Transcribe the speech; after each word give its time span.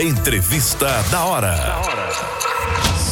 Entrevista 0.00 0.86
da 1.10 1.26
hora. 1.26 1.54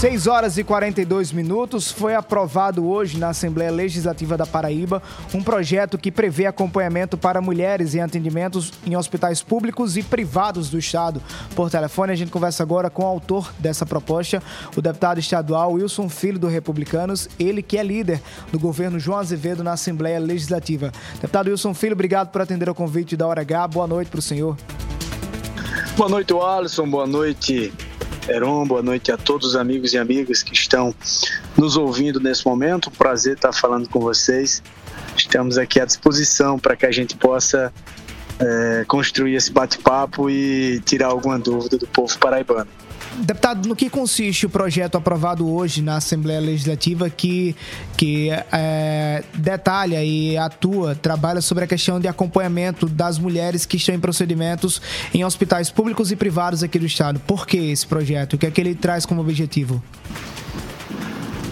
6 0.01 0.27
horas 0.27 0.57
e 0.57 0.65
42 0.65 1.33
minutos. 1.33 1.93
Foi 1.93 2.15
aprovado 2.15 2.89
hoje 2.89 3.19
na 3.19 3.29
Assembleia 3.29 3.71
Legislativa 3.71 4.39
da 4.39 4.47
Paraíba 4.47 5.03
um 5.35 5.43
projeto 5.43 5.99
que 5.99 6.11
prevê 6.11 6.47
acompanhamento 6.47 7.19
para 7.19 7.43
mulheres 7.43 7.95
em 7.95 8.01
atendimentos 8.01 8.73
em 8.87 8.97
hospitais 8.97 9.43
públicos 9.43 9.99
e 9.99 10.03
privados 10.03 10.71
do 10.71 10.79
Estado. 10.79 11.23
Por 11.55 11.71
telefone, 11.71 12.13
a 12.13 12.17
gente 12.17 12.33
conversa 12.33 12.63
agora 12.63 12.89
com 12.89 13.03
o 13.03 13.07
autor 13.07 13.53
dessa 13.59 13.85
proposta, 13.85 14.43
o 14.75 14.81
deputado 14.81 15.21
estadual 15.21 15.73
Wilson 15.73 16.09
Filho 16.09 16.39
do 16.39 16.49
Republicanos, 16.49 17.29
ele 17.39 17.61
que 17.61 17.77
é 17.77 17.83
líder 17.83 18.23
do 18.51 18.59
governo 18.59 18.99
João 18.99 19.19
Azevedo 19.19 19.63
na 19.63 19.73
Assembleia 19.73 20.19
Legislativa. 20.19 20.91
Deputado 21.21 21.49
Wilson 21.49 21.75
Filho, 21.75 21.93
obrigado 21.93 22.31
por 22.31 22.41
atender 22.41 22.71
o 22.71 22.75
convite 22.75 23.15
da 23.15 23.27
Hora 23.27 23.43
H. 23.43 23.69
Boa 23.69 23.87
noite 23.87 24.11
para 24.11 24.21
o 24.21 24.23
senhor. 24.23 24.57
Boa 25.99 26.09
noite, 26.09 26.33
Alisson. 26.33 26.89
Boa 26.89 27.09
noite, 27.09 27.73
Heron, 28.29 28.65
boa 28.69 28.81
noite 28.81 29.11
a 29.11 29.17
todos 29.17 29.49
os 29.49 29.57
amigos 29.57 29.93
e 29.95 29.99
amigas 29.99 30.45
que 30.45 30.53
estão 30.53 30.95
nos 31.57 31.77
ouvindo 31.77 32.21
nesse 32.21 32.47
momento. 32.47 32.89
Prazer 32.89 33.35
estar 33.35 33.53
falando 33.53 33.89
com 33.89 33.99
vocês. 33.99 34.63
Estamos 35.17 35.59
aqui 35.59 35.81
à 35.81 35.85
disposição 35.85 36.57
para 36.57 36.77
que 36.77 36.87
a 36.87 36.93
gente 36.93 37.17
possa 37.17 37.73
é, 38.39 38.85
construir 38.87 39.35
esse 39.35 39.51
bate-papo 39.51 40.31
e 40.31 40.81
tirar 40.85 41.09
alguma 41.09 41.37
dúvida 41.37 41.77
do 41.77 41.87
povo 41.89 42.17
paraibano. 42.17 42.71
Deputado, 43.17 43.69
no 43.69 43.75
que 43.75 43.91
consiste 43.91 44.47
o 44.47 44.51
projeto 44.51 44.97
aprovado 44.97 45.51
hoje 45.51 45.83
na 45.83 45.97
Assembleia 45.97 46.41
Legislativa 46.41 47.11
que, 47.11 47.57
que 47.97 48.31
é, 48.53 49.25
detalha 49.35 50.05
e 50.05 50.37
atua, 50.37 50.95
trabalha 50.95 51.41
sobre 51.41 51.65
a 51.65 51.67
questão 51.67 51.99
de 51.99 52.07
acompanhamento 52.07 52.87
das 52.87 53.19
mulheres 53.19 53.67
que 53.67 53.77
estão 53.77 53.95
em 53.95 54.01
procedimentos 54.01 54.81
em 55.13 55.25
hospitais 55.25 55.71
públicos 55.71 56.13
e 56.13 56.17
privados 56.17 56.63
aqui 56.63 56.79
do 56.79 56.87
Estado? 56.87 57.19
Por 57.21 57.47
que 57.47 57.57
esse 57.57 57.87
projeto? 57.87 58.35
O 58.35 58.39
que 58.39 58.47
é 58.47 58.51
que 58.51 58.61
ele 58.61 58.75
traz 58.75 59.05
como 59.05 59.21
objetivo? 59.21 59.83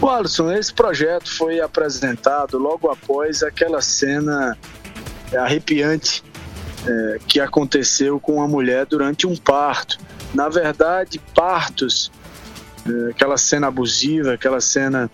O 0.01 0.09
Alisson, 0.09 0.53
esse 0.53 0.73
projeto 0.73 1.35
foi 1.35 1.61
apresentado 1.61 2.59
logo 2.59 2.89
após 2.91 3.43
aquela 3.43 3.81
cena 3.81 4.57
arrepiante 5.35 6.23
é, 6.87 7.19
que 7.27 7.41
aconteceu 7.41 8.21
com 8.21 8.43
a 8.43 8.47
mulher 8.47 8.87
durante 8.87 9.27
um 9.27 9.35
parto 9.37 9.99
na 10.37 10.51
verdade, 10.51 11.19
partos, 11.35 12.13
é, 12.87 13.11
aquela 13.11 13.39
cena 13.39 13.69
abusiva, 13.69 14.35
aquela 14.35 14.61
cena 14.61 15.11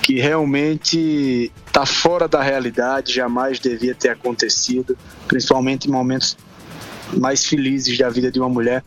que 0.00 0.20
realmente 0.20 1.50
está 1.66 1.84
fora 1.84 2.28
da 2.28 2.40
realidade, 2.40 3.12
jamais 3.12 3.58
devia 3.58 3.96
ter 3.96 4.10
acontecido, 4.10 4.96
principalmente 5.26 5.88
em 5.88 5.90
momentos 5.90 6.36
mais 7.16 7.44
felizes 7.44 7.98
da 7.98 8.08
vida 8.08 8.30
de 8.30 8.38
uma 8.38 8.48
mulher. 8.48 8.84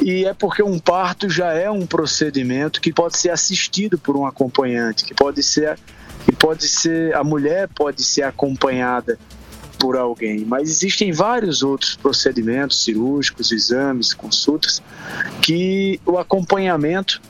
E 0.00 0.24
é 0.24 0.34
porque 0.34 0.64
um 0.64 0.80
parto 0.80 1.30
já 1.30 1.52
é 1.52 1.70
um 1.70 1.86
procedimento 1.86 2.80
que 2.80 2.92
pode 2.92 3.16
ser 3.16 3.30
assistido 3.30 3.96
por 3.96 4.16
um 4.16 4.26
acompanhante, 4.26 5.04
que 5.04 5.14
pode 5.14 5.44
ser 5.44 5.78
que 6.24 6.32
pode 6.32 6.68
ser 6.68 7.14
a 7.14 7.24
mulher 7.24 7.68
pode 7.68 8.02
ser 8.04 8.22
acompanhada 8.22 9.18
por 9.82 9.96
alguém, 9.96 10.44
mas 10.44 10.70
existem 10.70 11.10
vários 11.10 11.60
outros 11.64 11.96
procedimentos 11.96 12.84
cirúrgicos, 12.84 13.50
exames, 13.50 14.14
consultas, 14.14 14.80
que 15.40 16.00
o 16.06 16.18
acompanhamento 16.18 17.20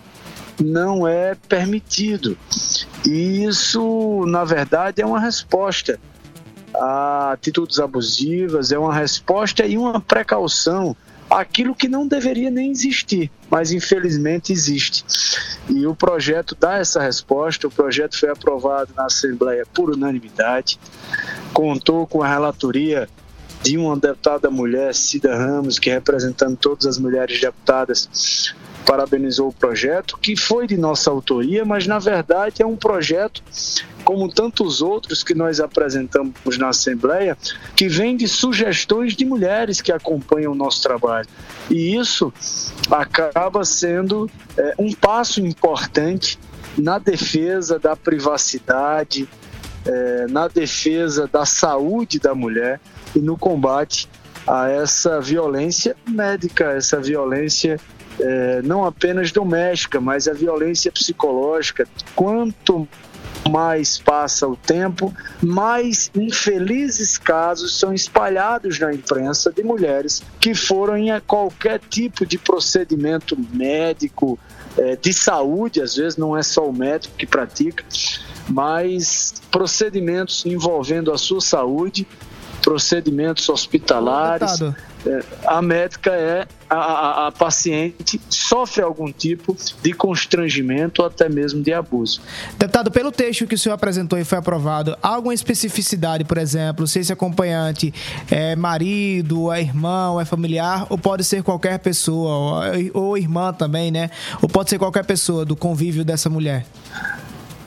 não 0.63 1.09
é 1.09 1.35
permitido. 1.35 2.37
E 3.07 3.47
isso, 3.47 4.27
na 4.27 4.45
verdade, 4.45 5.01
é 5.01 5.07
uma 5.07 5.19
resposta 5.19 5.99
a 6.75 7.33
atitudes 7.33 7.79
abusivas, 7.79 8.71
é 8.71 8.79
uma 8.79 8.95
resposta 8.95 9.65
e 9.65 9.79
uma 9.79 9.99
precaução 9.99 10.95
aquilo 11.31 11.75
que 11.75 11.89
não 11.89 12.07
deveria 12.07 12.51
nem 12.51 12.71
existir, 12.71 13.31
mas 13.51 13.73
infelizmente 13.73 14.53
existe. 14.53 15.05
E 15.69 15.87
o 15.87 15.95
projeto 15.95 16.57
dá 16.59 16.79
essa 16.79 17.01
resposta. 17.01 17.67
O 17.67 17.71
projeto 17.71 18.19
foi 18.19 18.29
aprovado 18.29 18.93
na 18.97 19.07
Assembleia 19.07 19.65
por 19.73 19.91
unanimidade, 19.91 20.79
contou 21.53 22.07
com 22.07 22.23
a 22.23 22.29
relatoria 22.29 23.09
de 23.63 23.79
uma 23.79 23.97
deputada 23.97 24.51
mulher, 24.51 24.95
Cida 24.95 25.37
Ramos, 25.37 25.79
que 25.79 25.89
representando 25.89 26.57
todas 26.57 26.85
as 26.85 26.99
mulheres 26.99 27.41
deputadas, 27.41 28.55
parabenizou 28.85 29.49
o 29.49 29.53
projeto, 29.53 30.19
que 30.19 30.37
foi 30.37 30.67
de 30.67 30.77
nossa 30.77 31.11
autoria, 31.11 31.65
mas 31.65 31.87
na 31.87 32.01
verdade 32.01 32.61
é 32.61 32.67
um 32.67 32.77
projeto 32.77 33.43
como 34.05 34.29
tantos 34.29 34.83
outros 34.83 35.23
que 35.23 35.33
nós 35.33 35.61
apresentamos 35.61 36.59
na 36.59 36.71
Assembleia, 36.71 37.39
que 37.77 37.89
vem 37.89 38.17
de 38.17 38.27
sugestões 38.27 39.15
de 39.15 39.25
mulheres 39.25 39.81
que 39.81 39.93
acompanham 39.93 40.53
o 40.53 40.55
nosso 40.57 40.83
trabalho. 40.83 41.29
E 41.71 41.97
isso 41.97 42.33
acaba 42.91 43.65
sendo 43.65 44.29
é, 44.57 44.75
um 44.77 44.93
passo 44.93 45.41
importante 45.41 46.37
na 46.77 46.99
defesa 46.99 47.79
da 47.79 47.95
privacidade, 47.95 49.29
é, 49.87 50.27
na 50.29 50.49
defesa 50.49 51.29
da 51.31 51.45
saúde 51.45 52.19
da 52.19 52.35
mulher 52.35 52.81
e 53.15 53.19
no 53.19 53.37
combate 53.37 54.09
a 54.47 54.69
essa 54.69 55.21
violência 55.21 55.97
médica, 56.09 56.73
essa 56.73 57.01
violência 57.01 57.79
é, 58.19 58.63
não 58.63 58.85
apenas 58.85 59.33
doméstica, 59.33 60.01
mas 60.01 60.29
a 60.29 60.33
violência 60.33 60.91
psicológica. 60.91 61.87
Quanto 62.15 62.87
mais 63.51 63.99
passa 63.99 64.47
o 64.47 64.57
tempo, 64.57 65.13
mais 65.43 66.11
infelizes 66.15 67.19
casos 67.19 67.79
são 67.79 67.93
espalhados 67.93 68.79
na 68.79 68.95
imprensa 68.95 69.53
de 69.53 69.63
mulheres 69.63 70.23
que 70.41 70.55
foram 70.55 70.97
em 70.97 71.21
qualquer 71.21 71.81
tipo 71.81 72.25
de 72.25 72.39
procedimento 72.39 73.37
médico, 73.53 74.39
é, 74.77 74.97
de 74.97 75.13
saúde, 75.13 75.83
às 75.83 75.97
vezes 75.97 76.17
não 76.17 76.37
é 76.37 76.43
só 76.43 76.69
o 76.69 76.73
médico 76.73 77.15
que 77.17 77.27
pratica, 77.27 77.85
mas 78.49 79.35
procedimentos 79.51 80.45
envolvendo 80.47 81.13
a 81.13 81.19
sua 81.19 81.41
saúde, 81.41 82.07
procedimentos 82.63 83.49
hospitalares 83.49 84.61
a 85.47 85.61
médica 85.61 86.11
é 86.11 86.47
a, 86.71 86.77
a, 86.77 87.27
a, 87.27 87.33
paciente 87.33 88.21
sofre 88.31 88.83
algum 88.83 89.13
tipo 89.13 89.57
de 89.83 89.93
constrangimento 89.93 91.03
ou 91.03 91.09
até 91.09 91.29
mesmo 91.29 91.63
de 91.63 91.73
abuso. 91.73 92.21
Deputado, 92.59 92.91
pelo 92.91 93.11
texto 93.11 93.47
que 93.47 93.55
o 93.55 93.59
senhor 93.59 93.75
apresentou 93.75 94.19
e 94.19 94.25
foi 94.25 94.39
aprovado, 94.39 94.97
há 95.03 95.09
alguma 95.09 95.35
especificidade, 95.35 96.25
por 96.25 96.39
exemplo, 96.39 96.87
se 96.87 97.01
esse 97.01 97.13
acompanhante 97.13 97.93
é 98.31 98.57
marido, 98.57 99.53
é 99.53 99.61
irmão, 99.61 100.21
é 100.21 100.25
familiar, 100.25 100.87
ou 100.89 100.97
pode 100.97 101.25
ser 101.25 101.43
qualquer 101.43 101.79
pessoa, 101.79 102.73
ou, 102.95 103.03
ou 103.09 103.19
irmã 103.19 103.53
também, 103.53 103.91
né? 103.91 104.11
Ou 104.41 104.49
pode 104.49 104.71
ser 104.71 104.79
qualquer 104.79 105.05
pessoa 105.05 105.45
do 105.45 105.57
convívio 105.57 106.05
dessa 106.05 106.31
mulher? 106.31 106.65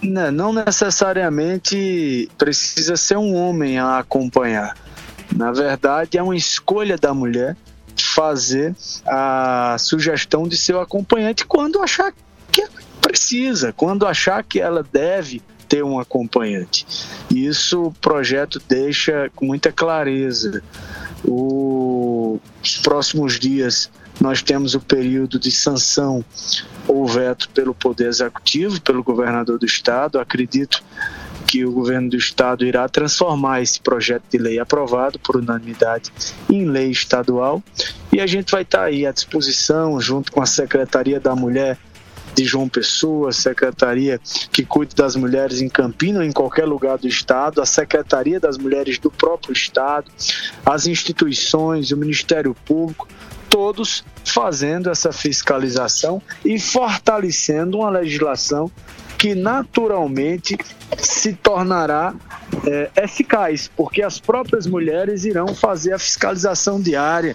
Não, 0.06 0.32
não 0.32 0.54
necessariamente 0.54 2.30
precisa 2.38 2.96
ser 2.96 3.18
um 3.18 3.36
homem 3.36 3.78
a 3.80 4.00
acompanhar 4.00 4.76
na 5.36 5.52
verdade, 5.52 6.18
é 6.18 6.24
uma 6.24 6.36
escolha 6.36 6.98
da 6.98 7.14
mulher 7.14 7.58
fazer 7.98 8.76
a 9.06 9.76
sugestão 9.80 10.48
de 10.48 10.58
seu 10.58 10.80
acompanhante 10.80 11.46
quando 11.46 11.82
achar 11.82 12.14
que 12.52 12.66
precisa, 13.02 13.74
quando 13.74 14.06
achar 14.06 14.44
que 14.44 14.60
ela 14.60 14.84
deve 14.84 15.42
ter 15.68 15.84
um 15.84 16.00
acompanhante. 16.00 16.86
Isso 17.30 17.86
o 17.86 17.92
projeto 17.92 18.62
deixa 18.68 19.30
com 19.36 19.46
muita 19.46 19.72
clareza. 19.72 20.62
O, 21.24 22.40
os 22.64 22.78
próximos 22.78 23.40
dias 23.40 23.90
nós 24.20 24.42
temos 24.42 24.76
o 24.76 24.80
período 24.80 25.40
de 25.40 25.52
sanção 25.52 26.24
ou 26.88 27.06
veto 27.08 27.50
pelo 27.50 27.74
Poder 27.74 28.08
Executivo, 28.08 28.82
pelo 28.82 29.04
governador 29.04 29.60
do 29.60 29.66
Estado. 29.66 30.20
Acredito 30.20 30.84
que 31.48 31.66
o 31.66 31.72
governo 31.72 32.10
do 32.10 32.18
estado 32.18 32.66
irá 32.66 32.88
transformar 32.90 33.62
esse 33.62 33.80
projeto 33.80 34.24
de 34.32 34.38
lei 34.38 34.60
aprovado 34.60 35.20
por 35.20 35.38
unanimidade 35.38 36.12
em 36.50 36.66
lei 36.66 36.90
estadual 36.90 37.64
e 38.12 38.20
a 38.20 38.28
gente 38.28 38.52
vai 38.52 38.64
estar 38.64 38.84
aí 38.84 39.06
à 39.06 39.12
disposição 39.12 40.00
junto 40.02 40.32
com 40.32 40.42
a 40.42 40.46
Secretaria 40.46 41.20
da 41.20 41.36
Mulher 41.36 41.78
de 42.36 42.44
João 42.44 42.68
Pessoa, 42.68 43.32
secretaria 43.32 44.20
que 44.52 44.66
cuida 44.66 44.94
das 44.96 45.16
mulheres 45.16 45.62
em 45.62 45.70
Campina 45.70 46.20
ou 46.20 46.26
em 46.26 46.32
qualquer 46.32 46.66
lugar 46.66 46.98
do 46.98 47.08
estado, 47.08 47.62
a 47.62 47.66
secretaria 47.66 48.40
das 48.40 48.58
mulheres 48.58 49.00
do 49.00 49.10
próprio 49.10 49.54
estado, 49.54 50.12
as 50.66 50.86
instituições, 50.86 51.92
o 51.92 51.98
Ministério 51.98 52.54
Público, 52.66 53.08
todos 53.56 54.04
fazendo 54.26 54.90
essa 54.90 55.14
fiscalização 55.14 56.22
e 56.44 56.60
fortalecendo 56.60 57.78
uma 57.78 57.90
legislação 57.90 58.70
que 59.18 59.34
naturalmente 59.34 60.58
se 60.98 61.32
tornará 61.32 62.14
é, 62.68 62.92
eficaz, 62.98 63.72
porque 63.74 64.02
as 64.02 64.20
próprias 64.20 64.68
mulheres 64.68 65.24
irão 65.24 65.56
fazer 65.56 65.94
a 65.94 65.98
fiscalização 65.98 66.82
diária 66.82 67.34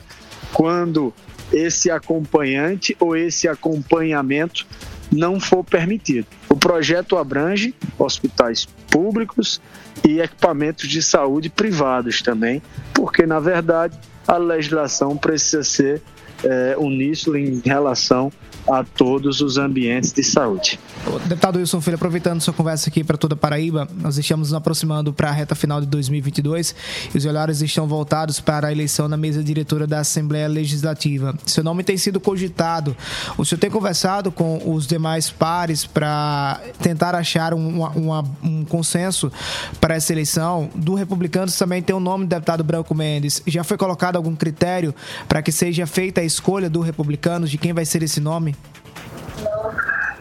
quando 0.52 1.10
esse 1.50 1.90
acompanhante 1.90 2.94
ou 3.00 3.16
esse 3.16 3.48
acompanhamento 3.48 4.66
não 5.10 5.40
for 5.40 5.64
permitido. 5.64 6.26
O 6.50 6.54
projeto 6.54 7.16
abrange 7.16 7.74
hospitais 7.98 8.66
públicos 8.90 9.58
e 10.06 10.20
equipamentos 10.20 10.86
de 10.86 11.02
saúde 11.02 11.48
privados 11.48 12.20
também, 12.20 12.60
porque 12.92 13.24
na 13.24 13.40
verdade 13.40 13.98
a 14.26 14.36
legislação 14.36 15.16
precisa 15.16 15.62
ser 15.62 16.02
é, 16.44 16.76
uníssono 16.78 17.36
em 17.36 17.60
relação 17.64 18.32
a 18.68 18.84
todos 18.84 19.40
os 19.40 19.58
ambientes 19.58 20.12
de 20.12 20.22
saúde. 20.22 20.78
Deputado 21.26 21.58
Wilson 21.58 21.80
Filho, 21.80 21.94
aproveitando 21.96 22.40
sua 22.40 22.52
conversa 22.52 22.88
aqui 22.88 23.02
para 23.02 23.16
toda 23.16 23.34
Paraíba, 23.34 23.88
nós 23.96 24.18
estamos 24.18 24.50
nos 24.50 24.54
aproximando 24.54 25.12
para 25.12 25.28
a 25.28 25.32
reta 25.32 25.54
final 25.54 25.80
de 25.80 25.86
2022 25.86 26.74
e 27.14 27.18
os 27.18 27.24
olhares 27.24 27.60
estão 27.62 27.86
voltados 27.86 28.40
para 28.40 28.68
a 28.68 28.72
eleição 28.72 29.08
na 29.08 29.16
mesa 29.16 29.42
diretora 29.42 29.86
da 29.86 30.00
Assembleia 30.00 30.46
Legislativa. 30.46 31.34
Seu 31.46 31.64
nome 31.64 31.82
tem 31.82 31.96
sido 31.96 32.20
cogitado. 32.20 32.96
O 33.36 33.44
senhor 33.44 33.58
tem 33.58 33.70
conversado 33.70 34.30
com 34.30 34.60
os 34.72 34.86
demais 34.86 35.30
pares 35.30 35.86
para 35.86 36.60
tentar 36.80 37.14
achar 37.14 37.54
um, 37.54 37.82
uma, 37.82 38.24
um 38.42 38.64
consenso 38.64 39.32
para 39.80 39.94
essa 39.94 40.12
eleição? 40.12 40.70
Do 40.74 40.94
Republicanos 40.94 41.56
também 41.56 41.82
tem 41.82 41.96
o 41.96 42.00
nome 42.00 42.24
do 42.24 42.28
deputado 42.28 42.62
Branco 42.62 42.94
Mendes. 42.94 43.42
Já 43.46 43.64
foi 43.64 43.76
colocado 43.76 44.16
algum 44.16 44.36
critério 44.36 44.94
para 45.26 45.42
que 45.42 45.50
seja 45.50 45.86
feita 45.86 46.20
a 46.20 46.24
escolha 46.30 46.70
do 46.70 46.80
Republicanos 46.80 47.50
de 47.50 47.58
quem 47.58 47.72
vai 47.72 47.84
ser 47.84 48.02
esse 48.02 48.20
nome? 48.20 48.56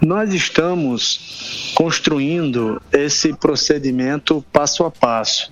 Nós 0.02 0.34
estamos 0.34 1.74
construindo 1.76 2.82
esse 2.92 3.34
procedimento 3.34 4.44
passo 4.52 4.84
a 4.84 4.92
passo. 4.92 5.52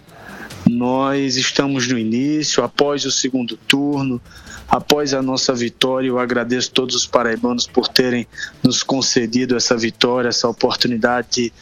Nós 0.70 1.36
estamos 1.38 1.88
no 1.88 1.98
início, 1.98 2.64
após 2.64 3.06
o 3.06 3.12
segundo 3.12 3.56
turno, 3.56 4.22
após 4.68 5.14
a 5.14 5.22
nossa 5.22 5.54
vitória. 5.54 6.08
Eu 6.08 6.18
agradeço 6.18 6.72
todos 6.72 6.96
os 6.96 7.06
paraibanos 7.06 7.68
por 7.68 7.88
terem 7.88 8.28
nos 8.64 8.84
concedido 8.84 9.56
essa 9.56 9.78
vitória, 9.78 10.30
essa 10.30 10.48
oportunidade 10.48 11.28
de, 11.32 11.54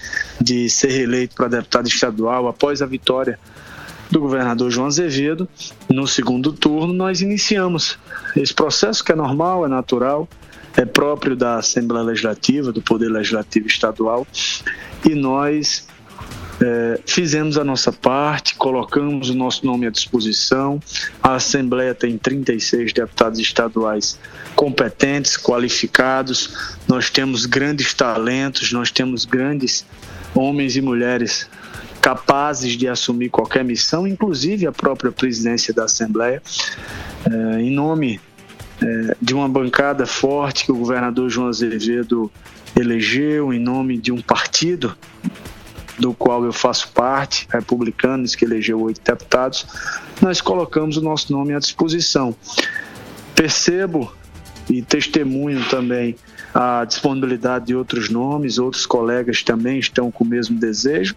de 0.41 0.69
ser 0.69 0.91
reeleito 0.91 1.35
para 1.35 1.47
deputado 1.47 1.87
estadual. 1.87 2.47
Após 2.47 2.81
a 2.81 2.85
vitória 2.85 3.37
do 4.09 4.19
governador 4.19 4.69
João 4.71 4.87
Azevedo, 4.87 5.47
no 5.89 6.07
segundo 6.07 6.53
turno, 6.53 6.93
nós 6.93 7.21
iniciamos 7.21 7.97
esse 8.35 8.53
processo 8.53 9.03
que 9.03 9.11
é 9.11 9.15
normal, 9.15 9.65
é 9.65 9.67
natural 9.67 10.27
é 10.77 10.85
próprio 10.85 11.35
da 11.35 11.57
Assembleia 11.57 12.03
Legislativa, 12.03 12.71
do 12.71 12.81
Poder 12.81 13.09
Legislativo 13.09 13.67
Estadual, 13.67 14.27
e 15.05 15.15
nós 15.15 15.87
é, 16.61 16.99
fizemos 17.05 17.57
a 17.57 17.63
nossa 17.63 17.91
parte, 17.91 18.55
colocamos 18.55 19.29
o 19.29 19.35
nosso 19.35 19.65
nome 19.65 19.87
à 19.87 19.89
disposição. 19.89 20.79
A 21.21 21.35
Assembleia 21.35 21.93
tem 21.93 22.17
36 22.17 22.93
deputados 22.93 23.39
estaduais 23.39 24.19
competentes, 24.55 25.37
qualificados. 25.37 26.77
Nós 26.87 27.09
temos 27.09 27.45
grandes 27.45 27.93
talentos, 27.93 28.71
nós 28.71 28.91
temos 28.91 29.25
grandes 29.25 29.85
homens 30.33 30.75
e 30.75 30.81
mulheres 30.81 31.47
capazes 32.01 32.73
de 32.73 32.87
assumir 32.87 33.29
qualquer 33.29 33.63
missão, 33.63 34.07
inclusive 34.07 34.67
a 34.67 34.71
própria 34.71 35.11
presidência 35.11 35.73
da 35.73 35.85
Assembleia. 35.85 36.41
É, 37.25 37.61
em 37.61 37.71
nome 37.71 38.21
é, 38.81 39.17
de 39.21 39.33
uma 39.33 39.49
bancada 39.49 40.05
forte 40.05 40.65
que 40.65 40.71
o 40.71 40.75
governador 40.75 41.29
João 41.29 41.47
Azevedo 41.47 42.31
elegeu 42.75 43.53
em 43.53 43.59
nome 43.59 43.97
de 43.97 44.11
um 44.11 44.21
partido 44.21 44.95
do 45.97 46.13
qual 46.13 46.43
eu 46.43 46.51
faço 46.51 46.89
parte, 46.89 47.47
republicanos, 47.49 48.35
que 48.35 48.43
elegeu 48.43 48.81
oito 48.81 49.01
deputados, 49.01 49.65
nós 50.21 50.41
colocamos 50.41 50.97
o 50.97 51.01
nosso 51.01 51.31
nome 51.31 51.53
à 51.53 51.59
disposição. 51.59 52.35
Percebo 53.33 54.13
e 54.69 54.81
testemunho 54.81 55.63
também 55.69 56.15
a 56.53 56.85
disponibilidade 56.85 57.65
de 57.67 57.75
outros 57.75 58.09
nomes, 58.09 58.57
outros 58.57 58.85
colegas 58.85 59.43
também 59.43 59.79
estão 59.79 60.11
com 60.11 60.23
o 60.23 60.27
mesmo 60.27 60.57
desejo 60.59 61.15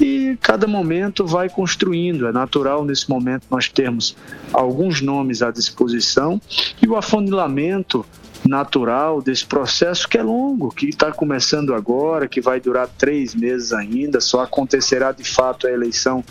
e 0.00 0.38
cada 0.40 0.66
momento 0.66 1.26
vai 1.26 1.48
construindo. 1.48 2.26
É 2.26 2.32
natural 2.32 2.84
nesse 2.84 3.08
momento 3.08 3.44
nós 3.50 3.68
termos 3.68 4.16
alguns 4.52 5.00
nomes 5.00 5.42
à 5.42 5.50
disposição 5.50 6.40
e 6.82 6.88
o 6.88 6.96
afunilamento 6.96 8.04
natural 8.48 9.20
desse 9.20 9.44
processo 9.44 10.08
que 10.08 10.16
é 10.16 10.22
longo, 10.22 10.70
que 10.70 10.88
está 10.88 11.12
começando 11.12 11.74
agora, 11.74 12.26
que 12.26 12.40
vai 12.40 12.58
durar 12.58 12.88
três 12.88 13.34
meses 13.34 13.72
ainda, 13.72 14.20
só 14.20 14.40
acontecerá 14.40 15.12
de 15.12 15.24
fato 15.24 15.66
a 15.66 15.70
eleição 15.70 16.24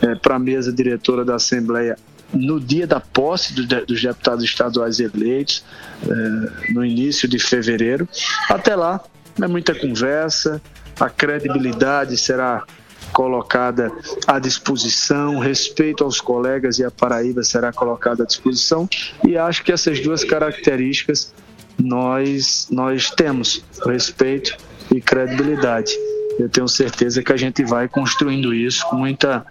é, 0.00 0.14
para 0.14 0.36
a 0.36 0.38
mesa 0.38 0.72
diretora 0.72 1.24
da 1.24 1.34
Assembleia 1.34 1.96
no 2.32 2.58
dia 2.58 2.86
da 2.86 2.98
posse 2.98 3.52
dos 3.52 4.00
deputados 4.02 4.42
estaduais 4.42 4.98
eleitos, 5.00 5.62
eh, 6.02 6.72
no 6.72 6.82
início 6.82 7.28
de 7.28 7.38
fevereiro. 7.38 8.08
Até 8.48 8.74
lá, 8.74 9.02
é 9.38 9.46
muita 9.46 9.74
conversa, 9.74 10.58
a 10.98 11.10
credibilidade 11.10 12.16
será 12.16 12.64
colocada 13.12 13.92
à 14.26 14.38
disposição, 14.38 15.38
respeito 15.38 16.04
aos 16.04 16.20
colegas 16.20 16.78
e 16.78 16.84
a 16.84 16.90
Paraíba 16.90 17.42
será 17.42 17.72
colocada 17.72 18.22
à 18.22 18.26
disposição 18.26 18.88
e 19.26 19.36
acho 19.36 19.62
que 19.62 19.72
essas 19.72 20.00
duas 20.00 20.24
características 20.24 21.32
nós 21.78 22.68
nós 22.70 23.10
temos 23.10 23.64
respeito 23.86 24.56
e 24.94 25.00
credibilidade. 25.00 25.92
Eu 26.38 26.48
tenho 26.48 26.68
certeza 26.68 27.22
que 27.22 27.32
a 27.32 27.36
gente 27.36 27.64
vai 27.64 27.88
construindo 27.88 28.54
isso 28.54 28.86
com 28.88 28.96
muita 28.96 29.44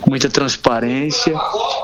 com 0.00 0.10
muita 0.10 0.28
transparência 0.28 1.34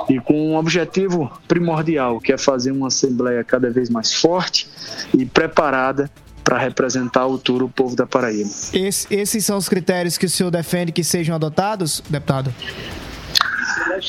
e 0.09 0.21
com 0.21 0.50
um 0.50 0.56
objetivo 0.56 1.32
primordial, 1.49 2.21
que 2.21 2.32
é 2.32 2.37
fazer 2.37 2.71
uma 2.71 2.88
Assembleia 2.88 3.43
cada 3.43 3.71
vez 3.71 3.88
mais 3.88 4.12
forte 4.12 4.69
e 5.17 5.25
preparada 5.25 6.11
para 6.50 6.58
representar 6.58 7.26
o 7.26 7.35
futuro 7.35 7.67
o 7.67 7.69
povo 7.69 7.94
da 7.94 8.05
Paraíba. 8.05 8.50
Esse, 8.73 9.06
esses 9.08 9.44
são 9.44 9.56
os 9.56 9.69
critérios 9.69 10.19
que 10.19 10.26
o 10.26 10.29
senhor 10.29 10.50
defende 10.50 10.91
que 10.91 11.05
sejam 11.05 11.37
adotados, 11.37 12.02
deputado? 12.11 12.52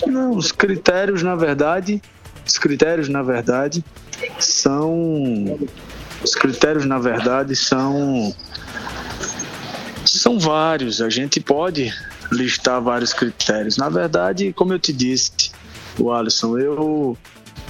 Não, 0.08 0.36
os 0.36 0.52
critérios, 0.52 1.22
na 1.22 1.36
verdade, 1.36 2.02
os 2.44 2.58
critérios, 2.58 3.08
na 3.10 3.22
verdade, 3.22 3.86
são 4.40 5.60
os 6.24 6.34
critérios, 6.34 6.84
na 6.84 6.98
verdade, 6.98 7.56
são 7.56 8.34
são 10.04 10.40
vários. 10.40 11.00
A 11.00 11.12
gente 11.12 11.40
pode 11.40 11.94
listar 12.32 12.82
vários 12.82 13.14
critérios. 13.14 13.78
Na 13.78 13.88
verdade, 13.88 14.52
como 14.52 14.74
eu 14.74 14.80
te 14.80 14.92
disse, 14.92 15.52
o 16.00 16.12
Alisson, 16.12 16.58
eu, 16.58 17.16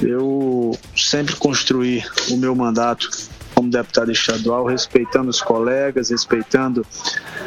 eu 0.02 0.80
sempre 0.96 1.36
construí 1.36 2.02
o 2.30 2.38
meu 2.38 2.56
mandato 2.56 3.10
como 3.62 3.70
deputado 3.70 4.12
estadual, 4.12 4.66
respeitando 4.66 5.30
os 5.30 5.40
colegas, 5.40 6.10
respeitando 6.10 6.84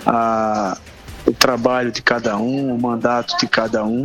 a, 0.07 0.79
o 1.27 1.33
trabalho 1.33 1.91
de 1.91 2.01
cada 2.03 2.37
um, 2.37 2.73
o 2.73 2.81
mandato 2.81 3.37
de 3.37 3.49
cada 3.49 3.85
um. 3.85 4.05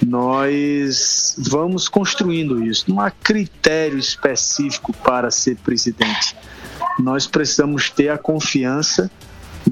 Nós 0.00 1.34
vamos 1.36 1.88
construindo 1.88 2.62
isso. 2.64 2.84
Não 2.88 3.00
há 3.00 3.10
critério 3.10 3.98
específico 3.98 4.92
para 4.92 5.32
ser 5.32 5.56
presidente. 5.56 6.36
Nós 6.96 7.26
precisamos 7.26 7.90
ter 7.90 8.10
a 8.10 8.18
confiança 8.18 9.10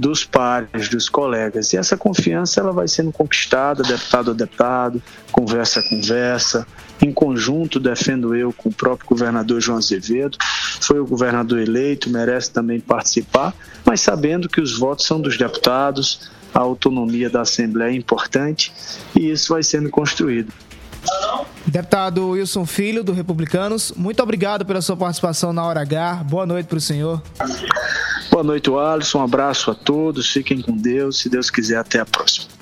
dos 0.00 0.24
pares, 0.24 0.88
dos 0.88 1.10
colegas. 1.10 1.74
E 1.74 1.76
essa 1.76 1.94
confiança 1.94 2.58
ela 2.58 2.72
vai 2.72 2.88
sendo 2.88 3.12
conquistada, 3.12 3.82
deputado 3.82 4.30
a 4.30 4.34
deputado, 4.34 5.02
conversa 5.30 5.80
a 5.80 5.82
conversa. 5.82 6.66
Em 7.02 7.12
conjunto, 7.12 7.78
defendo 7.78 8.34
eu 8.34 8.50
com 8.50 8.70
o 8.70 8.72
próprio 8.72 9.06
governador 9.06 9.60
João 9.60 9.76
Azevedo. 9.76 10.38
Foi 10.80 10.98
o 10.98 11.06
governador 11.06 11.58
eleito, 11.58 12.08
merece 12.08 12.50
também 12.50 12.80
participar, 12.80 13.54
mas 13.84 14.00
sabendo 14.00 14.48
que 14.48 14.60
os 14.60 14.78
votos 14.78 15.04
são 15.04 15.20
dos 15.20 15.36
deputados, 15.36 16.30
a 16.54 16.60
autonomia 16.60 17.28
da 17.28 17.42
Assembleia 17.42 17.92
é 17.92 17.94
importante 17.94 18.72
e 19.14 19.30
isso 19.30 19.52
vai 19.52 19.62
sendo 19.62 19.90
construído. 19.90 20.52
Deputado 21.66 22.30
Wilson 22.30 22.64
Filho, 22.66 23.04
do 23.04 23.12
Republicanos, 23.12 23.92
muito 23.96 24.22
obrigado 24.22 24.64
pela 24.64 24.80
sua 24.80 24.96
participação 24.96 25.52
na 25.52 25.62
Hora 25.64 25.80
H. 25.82 26.24
Boa 26.24 26.46
noite 26.46 26.66
para 26.66 26.78
o 26.78 26.80
senhor. 26.80 27.22
Boa 28.40 28.52
noite, 28.54 28.70
Alisson. 28.70 29.18
Um 29.18 29.24
abraço 29.24 29.70
a 29.70 29.74
todos. 29.74 30.32
Fiquem 30.32 30.62
com 30.62 30.74
Deus. 30.74 31.18
Se 31.18 31.28
Deus 31.28 31.50
quiser, 31.50 31.76
até 31.76 32.00
a 32.00 32.06
próxima. 32.06 32.59